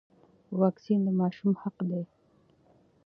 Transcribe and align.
واکسین 0.61 0.99
د 1.05 1.07
ماشوم 1.19 1.51
حق 1.61 1.77
دی. 1.89 2.01